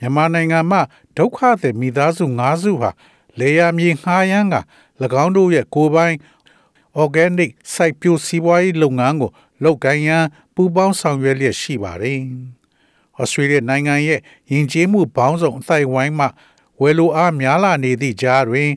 [0.00, 0.80] မြန်မာနိုင်ငံမှာ
[1.16, 2.90] ဒုက္ခသည်မိသားစု၅စုဟာ
[3.40, 4.56] လေယာမြေငှားရမ်းက၎
[5.22, 6.16] င်းတို့ရဲ့ကိုယ်ပိုင်
[7.02, 9.30] organic စိုက်ပျိုးစီးပွားရေးလုပ်ငန်းကို
[9.64, 10.24] လုပ်ကိုင်ရန်
[10.54, 12.20] ပူးပေါင်းဆောင်ရွက်လျက်ရှိပါတယ်။
[13.20, 16.26] ဩစတြေးလျနိုင်ငံရဲ့ယဉ်ကျေးမှုပေါင်းစုံအသိုက်ဝိုင်းမှ
[16.80, 18.70] ဝယ်လိုအားများလာနေသည့်ကြားတွင်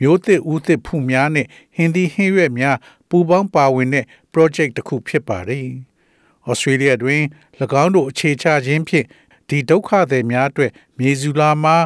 [0.00, 2.76] မျိုးသစ်ဦးသစ်ဖူများနဲ့ဟင်းသီးဟင်းရွက်များ
[3.08, 5.66] ပူးပေါင်းပါဝင်တဲ့ project တစ်ခုဖြစ်ပါတယ်။
[6.48, 7.22] ဩစတြေးလျတွင်၎
[7.82, 9.06] င်းတို့အခြေချခြင်းဖြင့်
[9.48, 11.76] ဒီဒုက္ခသည်များအတွက်မြေစုလာမှာ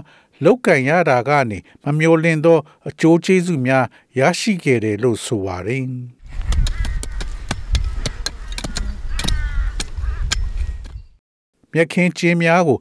[0.44, 3.84] လောက်ကင်ရတာကနေမမျော်လင့်သောအကျိုးကျေးဇူးများ
[4.18, 5.84] ရရှိခဲ့တယ်လို့ဆိုပါတယ်။
[11.72, 12.78] မြက်ခင်းကျင်းများကို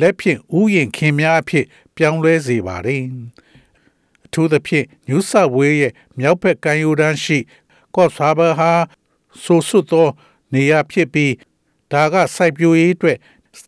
[0.00, 1.64] လက်ဖြင့်ဥယျင်ခင်းများအဖြစ်
[1.96, 3.02] ပြောင်းလဲစေပါတယ်။
[4.24, 7.38] အထူးသဖြင့် New South Wales ရဲ့မြောက်ဘက်ကမ်းရိုးတန်းရှိ
[7.94, 8.72] Coffs Harbour ဟာ
[9.42, 10.08] ဆိုဆွတ်သော
[10.52, 11.32] နေရာဖြစ်ပြီး
[11.92, 13.18] ဒါကစိုက်ပျိုးရေးအတွက်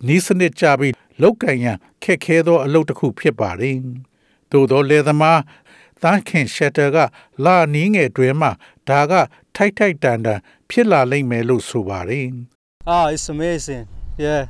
[0.09, 3.77] နီးစနစ်ကြပြီးလောက်ကင်ရန်ခက်ခဲသောအလုပ်တစ်ခုဖြစ်ပါတယ်။
[4.51, 5.41] သို့သောလေသမား
[6.03, 6.97] တန်းခင်ရှက်တာက
[7.45, 8.49] လာနီးငယ်တွင်မှ
[8.89, 9.13] ဒါက
[9.57, 10.39] ထိုက်ထိုက်တန်တန်
[10.71, 12.27] ဖြစ်လာလိမ့်မယ်လို့ဆိုပါတယ်။
[12.95, 13.87] Ah, it's amazing.
[14.19, 14.43] Yeah,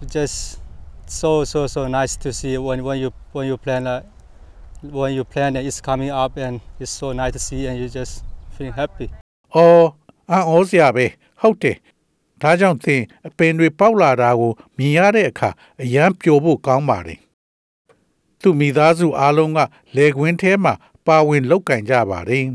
[0.00, 0.60] It's just
[1.06, 4.02] so so so nice to see when when you when you plan uh,
[4.82, 7.88] when you plan and it's coming up and it's so nice to see and you
[7.88, 9.08] just feeling happy.
[9.54, 9.86] အော်
[10.30, 11.06] အံ့ဩစရာပဲ
[11.40, 11.76] ဟုတ်တယ်
[12.42, 15.50] ဒါကြောင့်သင်အပင်တွေပေါက်လာတာကိုမြင်ရတဲ့အခါ
[15.82, 17.20] အယမ်းပျော်ဖို့ကောင်းပါတယ်
[18.40, 19.58] သူမိသားစုအားလုံးက
[19.96, 20.74] လေကွင်းထဲမှာ
[21.06, 22.46] ပါဝင်လောက်ကင်ကြပါတယ်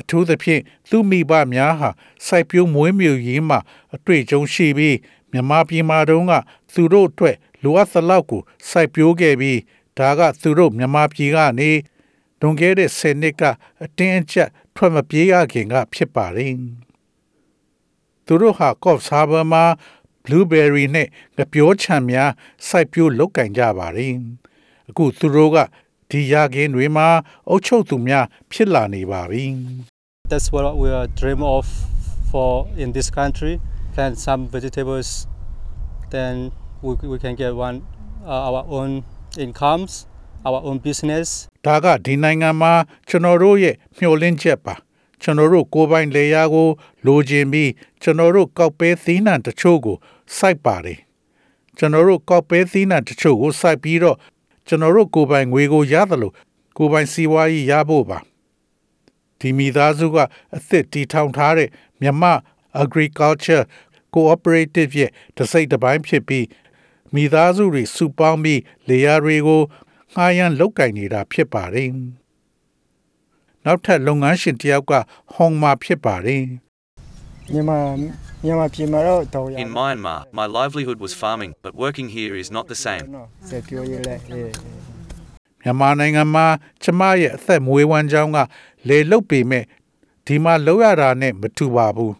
[0.00, 1.90] အထူးသဖြင့်သူမိဘများဟာ
[2.26, 3.58] စိုက်ပျိုးမွေးမြူရေးမှာ
[3.94, 4.96] အတွေ့အကြုံရှိပြီး
[5.32, 6.32] မြန်မာပြည်မှာတုန်းက
[6.72, 9.60] သူတို့အတွက်လိုအပ်သလောက်ကိုစိုက်ပျိုးခဲ့ပြီး
[9.98, 11.70] ဒါကသူတို့မြန်မာပြည်ကနေ
[12.40, 13.42] တွန်ခဲ့တဲ့10နှစ်က
[13.82, 16.52] အတင်းအကျပ်ထွက်မပြေးရခင်ကဖြစ်ပါတယ်
[18.26, 19.64] သူတို့ဟာကော့ဆာဘာမှာ
[20.24, 22.30] blueberry နဲ့ငပြောချံများ
[22.66, 24.14] စိုက်ပျိုးလုပ်ကင်ကြပါတယ်
[24.90, 25.56] အခုသူတို့က
[26.10, 27.08] ဒီရခင်းတွေမှာ
[27.48, 29.44] အုတ်ချုပ်သူများဖြစ်လာနေပါပြီ
[30.32, 31.64] That's what we are dream of
[32.30, 32.50] for
[32.82, 33.54] in this country.
[33.94, 35.08] Plant some vegetables,
[36.14, 36.34] then
[36.84, 37.76] we we can get one
[38.32, 38.90] uh, our own
[39.44, 39.90] incomes,
[40.48, 41.28] our own business.
[41.66, 42.72] ဒါကဒီနိုင်ငံမှာ
[43.08, 44.74] ကျွန်တော်တို့ရဲ့မျှော်လင့်ချက်ပါ
[45.22, 46.68] ကျွန်တော်တို့ကိုယ်ပိုင်လေယာကို
[47.06, 47.70] လိုချင်ပြီး
[48.02, 49.96] ကျွန်တော်တို့ကောက်ပဲသီးနှံတချို့ကို
[50.36, 50.98] စိုက်ပါတယ်
[51.78, 54.16] ကျွန်တော်တို့ကောက်ပဲသီးနှံတချို့ကိုစိုက်ပြီးတော့
[54.68, 56.32] ကျွန်တော်တို့ကိုယ်ပိုင်ငွေကိုရသလို
[56.76, 58.18] ကိုယ်ပိုင်စီးပွားရေးရဖို့ပါ
[59.40, 60.16] ဒီမိသားစုက
[60.56, 61.68] အသစ်တီထောင်ထားတဲ့
[62.00, 62.22] မြမ
[62.82, 63.64] agriculture
[64.14, 66.46] cooperative ရဲ့တစိတ်တစ်ပိုင်းဖြစ်ပြီး
[67.14, 69.62] မိသားစုတွေစုပေါင်းပြီးလေယာတွေကို
[70.14, 71.88] ငှားရမ်းလုပ်ကင်နေတာဖြစ်ပါတယ်
[73.66, 74.92] နောက်ထပ်လုပ်ငန်းရှင်တယောက်က
[75.34, 76.44] ဟောင်မာဖြစ်ပါတယ်
[77.52, 77.78] မြန်မာ
[78.44, 83.04] မြန်မာပြည်မှာတော့တော်ရ In Myanmar, my livelihood was farming, but working here is not the same.
[83.16, 84.50] နော်စက်ပြောရေးလဲအေး
[85.62, 86.46] မြန်မာနိုင်ငံမှာ
[86.82, 88.38] ကျမရဲ့အသက်မွေးဝမ်းကြောင်းက
[88.88, 89.64] လေလုတ်ပေမဲ့
[90.26, 92.14] ဒီမှာလောက်ရတာနဲ့မတူပါဘူး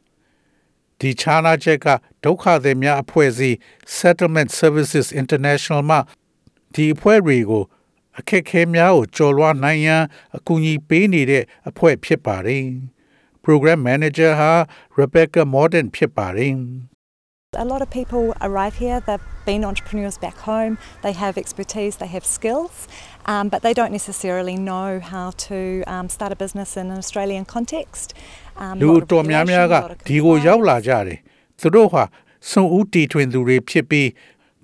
[1.00, 1.86] ဒီခြားနာချက်က
[2.24, 3.56] ဒုက္ခသည်များအဖွဲ့အစည်း
[3.98, 5.98] Settlement Services International မှ
[6.74, 7.64] ဒီအဖွဲ့တွေကို
[8.18, 10.02] အခက်အခဲများကိုကျော်လွှားနိုင်ရန်
[10.36, 12.64] အကူအညီပေးနေတဲ့အဖွဲ့ဖြစ်ပါတယ်
[13.44, 14.52] Program Manager ဟာ
[15.00, 16.56] Rebecca Morden ဖြစ်ပါတယ်
[17.64, 20.76] A lot of people arrive here, they've been entrepreneurs back home,
[21.06, 22.74] they have expertise, they have skills,
[23.32, 27.44] um, but they don't necessarily know how to um, start a business in an Australian
[27.54, 28.08] context.
[28.62, 30.86] Um, လူ lot of တော်များများက regulation, a lot of ဒီကိုရောက်လာ compliance.
[30.88, 31.18] ကြတယ်
[31.60, 32.02] သူတို့ဟာ
[32.50, 34.08] စွန့်ဦးတီထွင်သူတွေဖြစ်ပြီး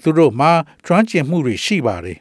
[0.03, 0.53] သူတို့မှာ
[0.87, 2.19] ကျွမ်းကျင်မှုတွေရှိပါတယ်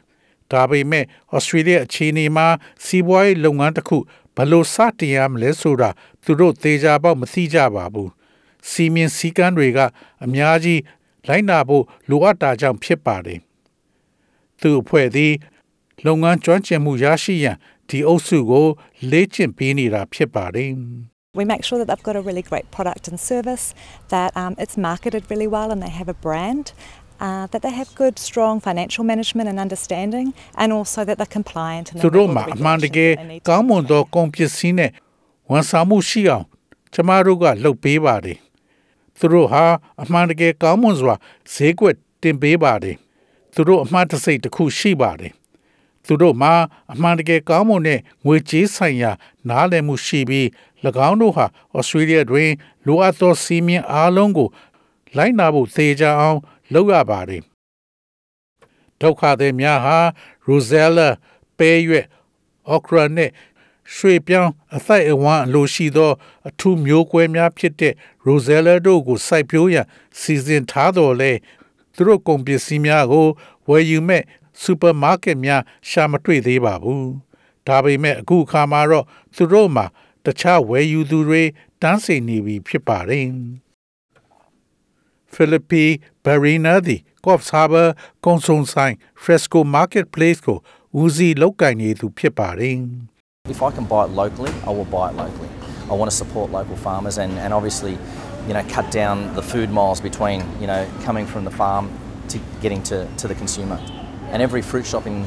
[0.52, 1.04] ဒါပေမဲ့
[1.34, 2.48] ဩစတြေးလျအခြေအနေမှာ
[2.84, 3.98] စီးပွားရေးလုပ်ငန်းတစ်ခု
[4.36, 5.90] ဘယ်လိုစတင်ရမလဲဆိုတာ
[6.24, 8.10] သူတို့သေချာပေါက်မသိကြပါဘူး
[8.68, 9.78] စီမင်းစည်းကမ်းတွေက
[10.24, 10.80] အများကြီး
[11.28, 13.40] လိုက်နာဖို့လိုအပ်တာကြောင့်ဖြစ်ပါတယ်
[14.60, 15.32] သူအဖွဲ့သည်
[16.06, 17.56] လုပ်ငန်းကျွမ်းကျင်မှုရရှိရန်
[17.88, 18.66] ဒီအုပ်စုကို
[19.10, 20.72] လေ့ကျင့်ပေးနေတာဖြစ်ပါတယ်
[21.34, 23.72] We make sure that they've got a really great product and service,
[24.14, 26.74] that um, it's marketed really well and they have a brand,
[27.21, 30.27] uh, that they have good, strong financial management and understanding,
[30.61, 31.85] and also that they're compliant.
[31.91, 34.01] And သူ they တို့ meet မှာ all the အမှန်တကယ် regulations that they need to ကောင်းမွန်သော
[34.01, 34.13] comply.
[34.15, 34.91] ကုန်ပစ္စည်းနဲ့
[35.49, 36.45] ဝန်ဆောင်မှုရှိအောင်
[36.93, 38.37] ကျမတို့ကလုပ်ပေးပါတယ်
[39.17, 39.63] သူတို့ဟာ
[40.03, 41.15] အမှန်တကယ်ကောင်းမွန်စွာ
[41.53, 42.95] ဈေးကွက်တင်ပေးပါတယ်
[43.53, 45.31] သူတို့အမှတ်တစိတ်တစ်ခုရှိပါတယ်
[46.05, 46.53] သူတို့မှာ
[46.93, 49.11] အမှန်တကယ်ကောင်းမွန်တဲ့ငွေကြေးဆိုင်ရာ
[49.49, 50.47] နားလည်မှုရှိပြီး၎
[51.09, 51.45] င်းတို့ဟာ
[51.75, 52.51] ဩစတြေးလျတွင်
[52.85, 54.49] လိုအပ်သောစီးမြင်အားလုံးကို
[55.17, 56.39] လိုက်နာဖို့သေချာအောင်
[56.72, 57.42] လုပ်ရပါတယ်
[59.00, 59.98] ဒုက္ခသည်များဟာ
[60.46, 61.08] Rosella
[61.58, 62.06] ပဲရွက်
[62.74, 63.30] Okra နဲ့
[63.94, 66.12] ရွှေပြောင်းအသိုက်အဝန်းအလိုရှိသော
[66.48, 67.94] အထူးမျိုးကွဲများဖြစ်တဲ့
[68.26, 69.86] Rosella တို့ကိုစိုက်ပျိုးရန်
[70.20, 71.32] စီစဉ်ထားတော်လဲ
[71.94, 73.26] သူတို့ကုန်ပစ္စည်းများကို
[73.68, 74.22] ဝယ်ယူမဲ့
[74.60, 77.04] စူပါမားကတ်များရှာမတွေ့သေးပါဘူး။
[77.66, 79.86] ဒါပေမဲ့အခုအခါမှာတော့သူတို့မှာ
[80.24, 81.42] တခြားဝယ်ယူသူတွေ
[81.82, 83.26] တန်းစီနေပြီဖြစ်ပါတယ်။
[85.35, 85.85] Philippi
[86.25, 87.89] Barina သည် Coffs Harbour
[88.25, 90.57] ကုံစုံဆိုင် Fresco Marketplace ကို
[91.01, 92.77] ဦးစီးလောက်ကင်နေသူဖြစ်ပါတယ်။
[93.55, 95.51] If I can buy it locally, I will buy it locally.
[95.91, 97.93] I want to support local farmers and, and obviously,
[98.47, 101.83] you know, cut down the food miles between, you know, coming from the farm
[102.31, 103.79] to getting to, to the consumer.
[104.31, 105.25] And every fruit shop in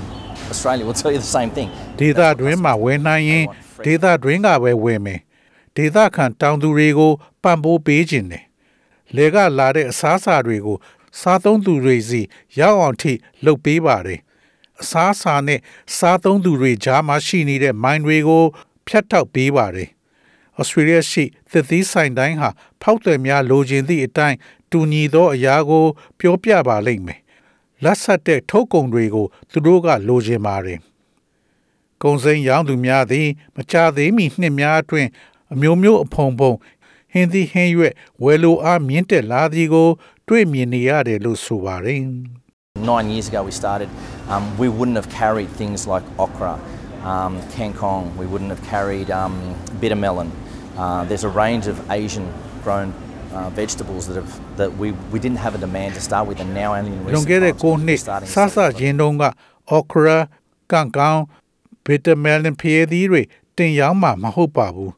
[0.51, 1.69] Australia will tell you the same thing.
[2.01, 3.45] ဒေသတွင်းမှာဝယ်နိုင်ရင်
[3.87, 5.21] ဒေသတွင်းကပဲဝယ်မယ်
[5.77, 7.13] ဒေသခံတောင်သူတွေကို
[7.43, 8.45] ပံ့ပိုးပေးခြင်းတယ်
[9.16, 10.78] လေကလာတဲ့အစားအစာတွေကို
[11.20, 12.22] စားသုံးသူတွေစီ
[12.60, 13.14] ရောက်အောင်ထိ
[13.46, 14.20] လုပ်ပေးပါတယ်
[14.82, 15.60] အစားအစာနဲ့
[15.98, 18.44] စားသုံးသူတွေကြားမှာရှိနေတဲ့မိုင်းတွေကို
[18.88, 19.90] ဖြတ်တောက်ပေးပါတယ်
[20.60, 22.50] ဩစတြေးလျရှိသစ်သီးဆိုင်တိုင်းဟာ
[22.82, 24.38] ဖောက်တယ်များလိုချင်သည့်အတိုင်း
[24.72, 25.86] တူညီသောအရာကို
[26.20, 27.20] ပြောပြပါလိမ့်မယ်
[27.84, 30.80] လက်ဆက်တဲ့ထုတ်ကုန်တွေကို သူတို့ကလိုချင်ပါတယ်
[32.04, 35.10] ကုံစိမ်းရောင်းသူများသည်မချသေးမီနှစ်များအတွင်း
[35.54, 36.54] အမျိုးမျိုးအဖုံဖုံ
[37.15, 37.93] ဟင်းသီးဟင်းရွက်
[38.25, 39.89] ဝယ်လိုအားမြင့်တက်လာသည်ကို
[40.29, 42.03] တွေ့မြင်နေရတယ်လို့ဆိုပါတယ်
[42.93, 43.89] Nine years ago, we started,
[44.33, 46.55] um, we wouldn't have carried things like okra,
[47.13, 49.35] um, kangkong, we wouldn't have carried um,
[49.81, 50.29] bitter melon.
[50.83, 52.27] Uh, there's a range of Asian
[52.65, 52.89] grown
[53.35, 56.51] uh, vegetables that, have, that we, we didn't have a demand to start with, and
[56.63, 58.79] now only in လွန် recent ခဲ့တဲ့ times ကို we're နှစ် starting to ဆဆ sell them.
[58.79, 59.25] ချင်းတုန်းက
[59.77, 60.19] okra
[60.73, 61.23] ကန့်ကောင်း
[61.87, 63.23] bitter melon ဖျဲသီးတွေ
[63.57, 64.93] တင်ရောင်းမှာမဟုတ်ပါဘူး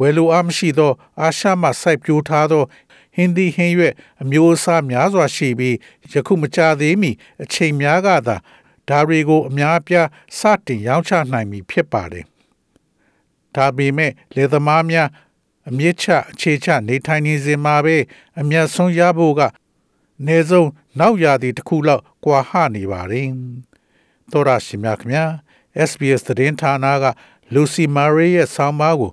[0.00, 2.64] ဝယ်လိုအားမရှိသော အာရှမှစိုက်ပျိုးထားသော
[3.14, 5.76] ဟင်းသီးဟင်းရွက်အမျိုးအစားများစွာရှိပြီး
[6.12, 7.10] ယခုမကြသေးမီ
[7.42, 8.36] အချိန်များကသာ
[8.88, 10.08] ဒါတွေကိုအများအပြား
[10.38, 12.26] စတင်ရောင်းချနိုင်ပြီဖြစ်ပါတယ်
[13.54, 15.08] ဒါပေမဲ့လေသမားများ
[15.68, 17.96] အမြင့်ချအခြေချနေထိုင်နေစဉ်မှာပဲ
[18.40, 23.28] အမျက်ဆုံးရဖို့ကအနည်းဆုံးနောက်ရာသီတစ်ခုလောက်ကွာဟနေပါတယ်။
[24.30, 25.24] သောရရှိမြခင်ဗျာ
[25.88, 27.06] SBS သတင်းဌာနက
[27.54, 29.12] Lucy Murray ရဲ့ဆောင်းပါးကို